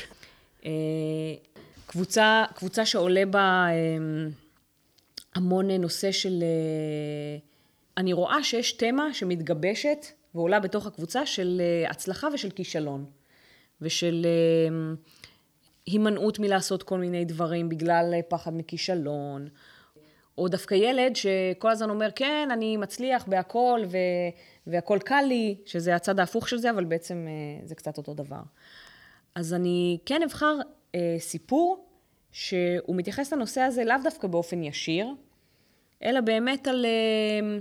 [0.66, 0.72] אה,
[1.88, 4.30] קבוצה, קבוצה שעולה בה אמ,
[5.36, 6.44] המון נושא של...
[6.44, 7.38] אה,
[7.98, 13.06] אני רואה שיש תמה שמתגבשת ועולה בתוך הקבוצה של אה, הצלחה ושל כישלון.
[13.82, 14.26] ושל
[14.70, 14.96] אמ,
[15.88, 19.48] הימנעות מלעשות כל מיני דברים בגלל אה, פחד מכישלון.
[20.38, 23.98] או דווקא ילד שכל הזמן אומר, כן, אני מצליח בהכל ו...
[24.68, 27.28] והכל קל לי, שזה הצד ההפוך של זה, אבל בעצם
[27.64, 28.42] זה קצת אותו דבר.
[29.36, 30.58] אז אני כן אבחר
[30.96, 31.86] אה, סיפור
[32.32, 35.08] שהוא מתייחס לנושא הזה לאו דווקא באופן ישיר,
[36.04, 37.60] אלא באמת על אה,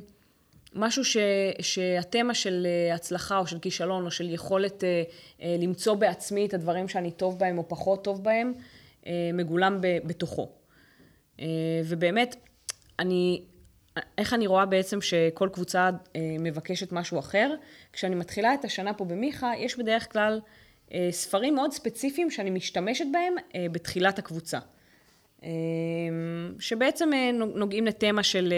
[0.75, 1.17] משהו ש,
[1.61, 5.03] שהתמה של אה, הצלחה או של כישלון או של יכולת אה,
[5.43, 8.53] אה, למצוא בעצמי את הדברים שאני טוב בהם או פחות טוב בהם,
[9.35, 10.53] מגולם ב, בתוכו.
[11.85, 12.37] ובאמת,
[12.99, 13.43] אני,
[14.19, 15.91] איך אני רואה בעצם שכל קבוצה
[16.41, 17.55] מבקשת משהו אחר?
[17.93, 20.41] כשאני מתחילה את השנה פה במיכה, יש בדרך כלל
[21.11, 23.35] ספרים מאוד ספציפיים שאני משתמשת בהם
[23.73, 24.59] בתחילת הקבוצה.
[25.47, 25.51] אה,
[26.59, 27.11] שבעצם
[27.55, 28.55] נוגעים לתמה של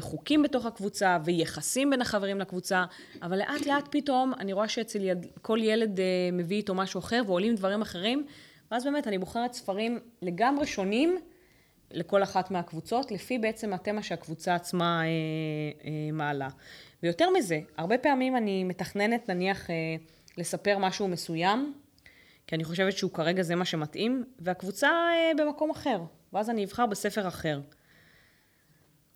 [0.00, 2.84] חוקים בתוך הקבוצה ויחסים בין החברים לקבוצה,
[3.22, 6.00] אבל לאט לאט פתאום אני רואה שאצל יד, כל ילד
[6.32, 8.26] מביא איתו משהו אחר ועולים דברים אחרים,
[8.70, 11.18] ואז באמת אני בוחרת ספרים לגמרי שונים
[11.90, 15.02] לכל אחת מהקבוצות, לפי בעצם התמה שהקבוצה עצמה
[16.12, 16.48] מעלה.
[17.02, 19.66] ויותר מזה, הרבה פעמים אני מתכננת נניח
[20.38, 21.74] לספר משהו מסוים,
[22.46, 26.00] כי אני חושבת שהוא כרגע זה מה שמתאים, והקבוצה אה, במקום אחר,
[26.32, 27.60] ואז אני אבחר בספר אחר.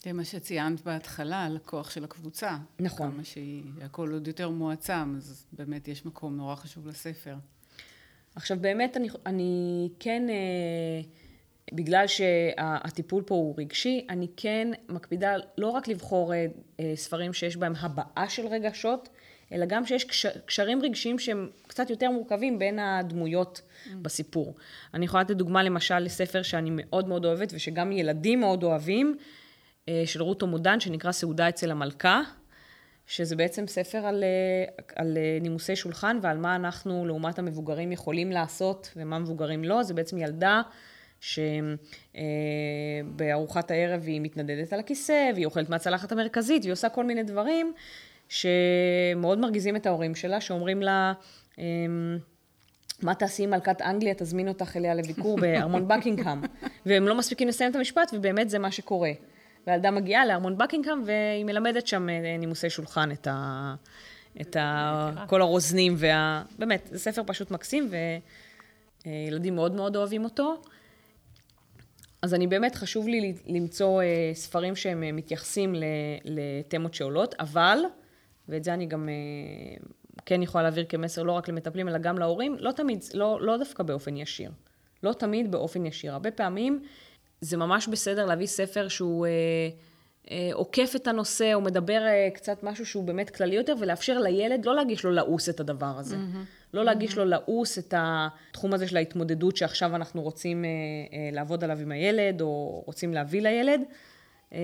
[0.02, 2.56] זה מה שציינת בהתחלה, על הכוח של הקבוצה.
[2.78, 3.10] נכון.
[3.12, 7.34] כמה שהכל עוד יותר מועצם, אז באמת יש מקום נורא חשוב לספר.
[8.34, 11.00] עכשיו באמת אני, אני כן אה,
[11.72, 16.46] בגלל שהטיפול פה הוא רגשי, אני כן מקפידה לא רק לבחור אה,
[16.80, 19.08] אה, ספרים שיש בהם הבעה של רגשות,
[19.52, 20.04] אלא גם שיש
[20.46, 23.88] קשרים רגשיים שהם קצת יותר מורכבים בין הדמויות mm.
[24.02, 24.54] בסיפור.
[24.94, 29.16] אני יכולה לתת דוגמה למשל לספר שאני מאוד מאוד אוהבת ושגם ילדים מאוד אוהבים,
[29.88, 32.22] אה, של רות עמודן, שנקרא סעודה אצל המלכה,
[33.06, 34.24] שזה בעצם ספר על,
[34.96, 39.82] על נימוסי שולחן ועל מה אנחנו לעומת המבוגרים יכולים לעשות ומה מבוגרים לא.
[39.82, 40.62] זה בעצם ילדה
[43.10, 47.72] שבארוחת הערב היא מתנדדת על הכיסא, והיא אוכלת מהצלחת המרכזית, והיא עושה כל מיני דברים
[48.30, 51.12] שמאוד מרגיזים את ההורים שלה, שאומרים לה,
[51.58, 52.18] אמ,
[53.02, 56.40] מה תעשי עם מלכת אנגליה, תזמין אותך אליה לביקור בארמון בקינגהאם.
[56.86, 59.10] והם לא מספיקים לסיים את המשפט, ובאמת זה מה שקורה.
[59.66, 63.74] והילדה מגיעה לארמון בקינגהאם, והיא מלמדת שם אה, נימוסי שולחן את, ה...
[64.40, 65.24] את ה...
[65.26, 66.42] כל הרוזנים, וה...
[66.58, 67.90] באמת, זה ספר פשוט מקסים,
[69.06, 70.62] וילדים מאוד מאוד אוהבים אותו.
[72.22, 75.74] אז אני באמת, חשוב לי למצוא אה, ספרים שהם אה, מתייחסים
[76.24, 77.78] לתמות שעולות, אבל,
[78.50, 79.14] ואת זה אני גם אה,
[80.26, 83.82] כן יכולה להעביר כמסר לא רק למטפלים, אלא גם להורים, לא תמיד, לא, לא דווקא
[83.82, 84.50] באופן ישיר.
[85.02, 86.12] לא תמיד באופן ישיר.
[86.12, 86.82] הרבה פעמים
[87.40, 89.30] זה ממש בסדר להביא ספר שהוא אה,
[90.30, 94.64] אה, עוקף את הנושא, או מדבר אה, קצת משהו שהוא באמת כללי יותר, ולאפשר לילד
[94.64, 96.16] לא להגיש לו לעוס את הדבר הזה.
[96.16, 96.60] Mm-hmm.
[96.74, 101.64] לא להגיש לו לעוס את התחום הזה של ההתמודדות שעכשיו אנחנו רוצים אה, אה, לעבוד
[101.64, 103.80] עליו עם הילד, או רוצים להביא לילד,
[104.52, 104.58] אה,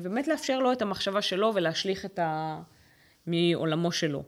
[0.00, 2.60] ובאמת לאפשר לו את המחשבה שלו ולהשליך את ה...
[3.26, 4.22] מעולמו שלו.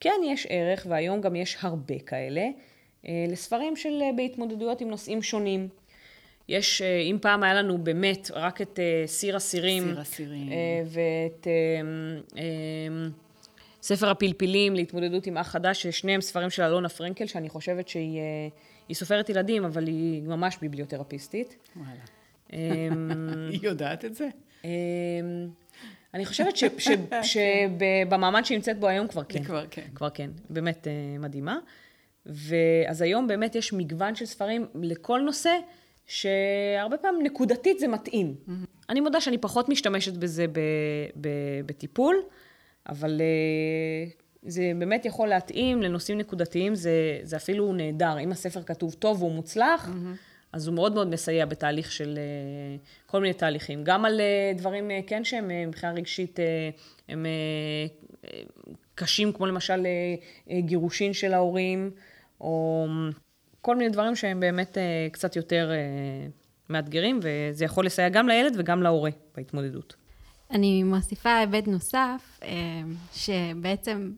[0.00, 2.46] כן, יש ערך, והיום גם יש הרבה כאלה,
[3.04, 5.68] לספרים של בהתמודדויות עם נושאים שונים.
[6.48, 10.48] יש, אם פעם היה לנו באמת רק את סיר אסירים, סיר אסירים.
[10.86, 11.46] ואת...
[13.84, 18.20] ספר הפלפילים להתמודדות עם אח חדש, ששניהם ספרים של אלונה פרנקל, שאני חושבת שהיא
[18.90, 21.56] אה, סופרת ילדים, אבל היא ממש ביבליותרפיסטית.
[21.76, 21.90] וואלה.
[22.52, 24.28] אמ, היא יודעת את זה?
[26.14, 26.54] אני חושבת
[27.22, 29.44] שבמעמד שהיא נמצאת בו היום כבר כן.
[29.44, 29.86] כבר כן.
[29.94, 31.58] כבר כן, באמת אה, מדהימה.
[32.26, 35.58] ואז היום באמת יש מגוון של ספרים לכל נושא,
[36.06, 38.34] שהרבה פעמים נקודתית זה מתאים.
[38.90, 40.46] אני מודה שאני פחות משתמשת בזה
[41.66, 42.16] בטיפול.
[42.88, 44.10] אבל אה,
[44.42, 48.18] זה באמת יכול להתאים לנושאים נקודתיים, זה, זה אפילו נהדר.
[48.18, 50.33] אם הספר כתוב טוב והוא מוצלח, mm-hmm.
[50.54, 53.84] אז הוא מאוד מאוד מסייע בתהליך של אה, כל מיני תהליכים.
[53.84, 56.38] גם על אה, דברים, כן, שהם מבחינה רגשית,
[57.08, 57.26] הם
[58.94, 59.86] קשים, כמו למשל
[60.58, 61.90] גירושין של ההורים,
[62.40, 62.86] או
[63.60, 64.78] כל מיני דברים שהם באמת
[65.12, 65.70] קצת יותר
[66.70, 69.94] מאתגרים, וזה יכול לסייע גם לילד וגם להורה בהתמודדות.
[70.50, 72.82] אני מוסיפה היבט נוסף, אה,
[73.14, 74.12] שבעצם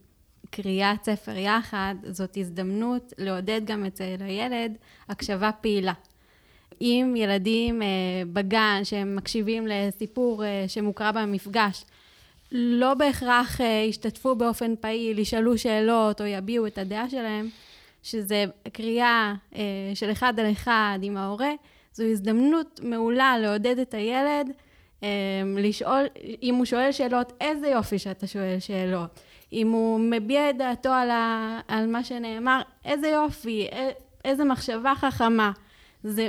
[0.50, 4.72] קריאת ספר יחד זאת הזדמנות לעודד גם אצל הילד
[5.08, 5.92] הקשבה פעילה.
[6.80, 7.86] אם ילדים אה,
[8.32, 11.84] בגן שהם מקשיבים לסיפור אה, שמוקרא במפגש,
[12.52, 17.48] לא בהכרח ישתתפו באופן פעיל, ישאלו שאלות או יביעו את הדעה שלהם,
[18.02, 19.34] שזה קריאה
[19.94, 21.50] של אחד על אחד עם ההורה,
[21.92, 24.50] זו הזדמנות מעולה לעודד את הילד
[25.56, 26.04] לשאול,
[26.42, 29.20] אם הוא שואל שאלות, איזה יופי שאתה שואל שאלות.
[29.52, 33.66] אם הוא מביע את דעתו על, ה, על מה שנאמר, איזה יופי,
[34.24, 35.52] איזה מחשבה חכמה.
[36.04, 36.28] זה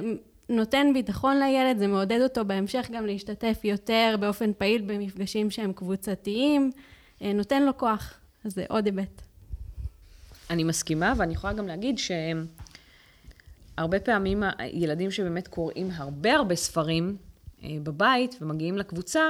[0.49, 6.71] נותן ביטחון לילד, זה מעודד אותו בהמשך גם להשתתף יותר באופן פעיל במפגשים שהם קבוצתיים,
[7.21, 8.13] אה, נותן לו כוח.
[8.45, 9.21] אז זה עוד היבט.
[10.49, 11.95] אני מסכימה, ואני יכולה גם להגיד
[13.77, 17.17] שהרבה פעמים ילדים שבאמת קוראים הרבה הרבה ספרים,
[17.63, 19.23] אה, בבית ומגיעים לקבוצה,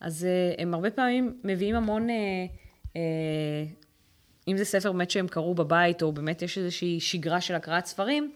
[0.00, 2.08] אז אה, הם הרבה פעמים מביאים המון,
[4.48, 8.32] אם זה ספר באמת שהם קראו בבית, או באמת יש איזושהי שגרה של הקראת ספרים,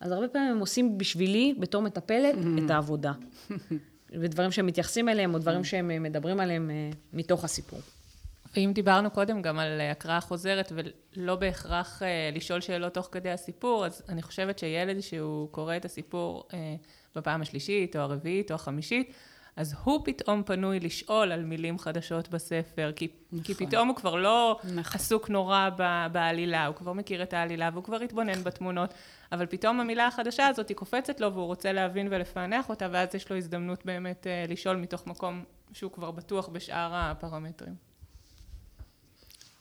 [0.00, 2.34] אז הרבה פעמים הם עושים בשבילי, בתור מטפלת.
[2.64, 3.12] את העבודה.
[4.20, 6.70] ודברים שהם מתייחסים אליהם, או דברים שהם מדברים עליהם
[7.12, 7.80] מתוך הסיפור.
[8.56, 10.72] ואם דיברנו קודם גם על הקראה חוזרת,
[11.16, 16.48] ולא בהכרח לשאול שאלות תוך כדי הסיפור, אז אני חושבת שילד שהוא קורא את הסיפור
[17.16, 19.12] בפעם השלישית, או הרביעית, או החמישית,
[19.56, 23.44] אז הוא פתאום פנוי לשאול על מילים חדשות בספר, כי, נכון.
[23.44, 24.78] כי פתאום הוא כבר לא נכון.
[24.94, 25.68] עסוק נורא
[26.12, 28.94] בעלילה, הוא כבר מכיר את העלילה והוא כבר התבונן בתמונות,
[29.32, 33.30] אבל פתאום המילה החדשה הזאת היא קופצת לו והוא רוצה להבין ולפענח אותה, ואז יש
[33.30, 37.89] לו הזדמנות באמת אה, לשאול מתוך מקום שהוא כבר בטוח בשאר הפרמטרים.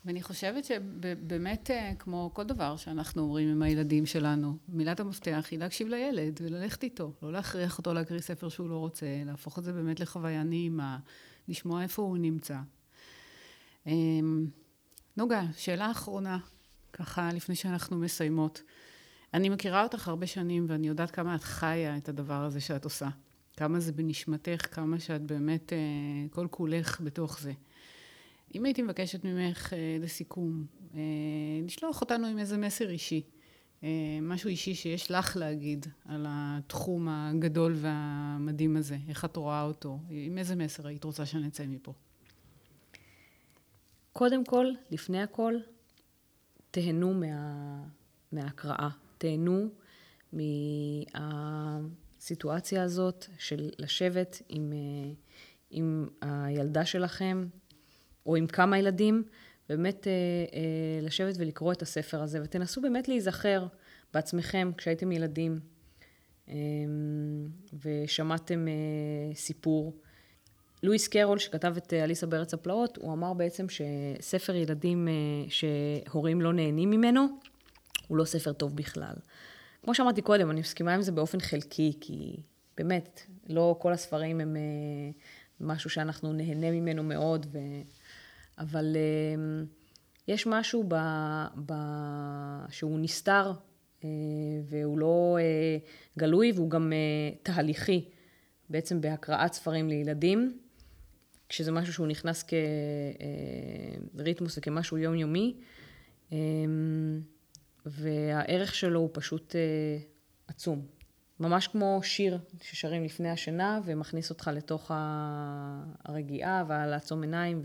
[0.06, 5.60] ואני חושבת שבאמת, אה, כמו כל דבר שאנחנו אומרים עם הילדים שלנו, מילת המפתח היא
[5.60, 9.74] להקשיב לילד וללכת איתו, לא להכריח אותו להקריא ספר שהוא לא רוצה, להפוך את זה
[9.74, 11.00] באמת לחוויה נעימה,
[11.48, 12.58] לשמוע איפה הוא נמצא.
[13.88, 14.48] אמ,
[15.18, 16.38] נוגה, שאלה אחרונה,
[16.94, 18.62] ככה לפני שאנחנו מסיימות.
[19.34, 23.10] אני מכירה אותך הרבה שנים, ואני יודעת כמה את חיה את הדבר הזה שאת עושה.
[23.58, 25.78] כמה זה בנשמתך, כמה שאת באמת אה,
[26.30, 27.54] כל כולך בתוך זה.
[28.56, 31.00] אם הייתי מבקשת ממך אה, לסיכום, אה,
[31.66, 33.22] לשלוח אותנו עם איזה מסר אישי,
[34.22, 40.38] משהו אישי שיש לך להגיד על התחום הגדול והמדהים הזה, איך את רואה אותו, עם
[40.38, 41.94] איזה מסר היית רוצה שנצא מפה?
[44.14, 45.54] קודם כל, לפני הכל,
[46.72, 47.84] תהנו מה,
[48.32, 49.70] מההקראה, תהנו
[52.18, 55.12] מהסיטואציה הזאת של לשבת עם, אה,
[55.70, 57.48] עם הילדה שלכם,
[58.26, 59.24] או עם כמה ילדים,
[59.70, 60.12] באמת אה,
[60.54, 63.68] אה, לשבת ולקרוא את הספר הזה, ותנסו באמת להיזכר
[64.14, 65.60] בעצמכם כשהייתם ילדים,
[67.84, 68.66] ושמעתם
[69.34, 69.98] סיפור.
[70.84, 75.08] לואיס קרול, שכתב את אליסה בארץ הפלאות, הוא אמר בעצם שספר ילדים
[75.50, 77.28] שהורים לא נהנים ממנו,
[78.08, 79.14] הוא לא ספר טוב בכלל.
[79.84, 82.36] כמו שאמרתי קודם, אני מסכימה עם זה באופן חלקי, כי
[82.78, 84.62] באמת, לא כל הספרים הם אה,
[85.60, 87.58] משהו שאנחנו נהנה ממנו מאוד, ו...
[88.60, 89.64] אבל אה,
[90.28, 90.96] יש משהו ב...
[91.66, 91.74] ב...
[92.70, 93.52] שהוא נסתר,
[94.04, 94.10] אה,
[94.64, 95.38] והוא לא
[96.18, 96.94] גלוי, והוא גם
[97.44, 98.10] תהליכי,
[98.70, 100.60] בעצם בהקראת ספרים לילדים,
[101.50, 102.44] כשזה משהו שהוא נכנס
[104.16, 105.56] כריתמוס וכמשהו יומיומי.
[107.86, 109.98] והערך שלו הוא פשוט אה,
[110.48, 110.86] עצום.
[111.40, 114.92] ממש כמו שיר ששרים לפני השינה ומכניס אותך לתוך
[116.06, 117.62] הרגיעה ולעצום עיניים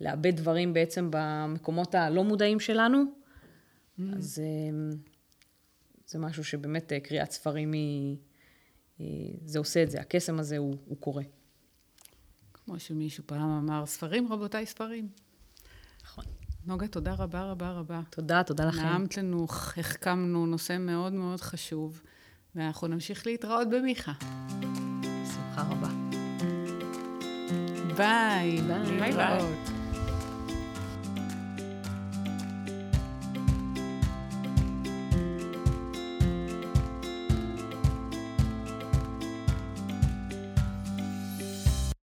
[0.00, 3.02] ולאבד דברים בעצם במקומות הלא מודעים שלנו.
[3.02, 4.02] Mm.
[4.16, 4.96] אז אה,
[6.06, 8.16] זה משהו שבאמת אה, קריאת ספרים היא,
[8.98, 11.22] היא, זה עושה את זה, הקסם הזה הוא, הוא קורה.
[12.52, 15.08] כמו שמישהו פעם אמר, ספרים רבותיי ספרים.
[16.04, 16.24] נכון.
[16.66, 18.00] נוגה, תודה רבה רבה רבה.
[18.10, 18.82] תודה, תודה לכם.
[18.82, 22.02] הנעמת לנו, החכמנו, נושא מאוד מאוד חשוב,
[22.54, 24.12] ואנחנו נמשיך להתראות במיכה.
[25.00, 25.88] בשמחה רבה.
[27.96, 28.60] ביי.
[28.60, 29.12] ביי.
[29.12, 29.73] ביי.